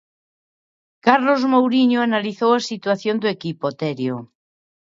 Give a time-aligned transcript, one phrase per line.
[1.05, 4.15] Carlos Mouriño analizou a situación do equipo, Terio.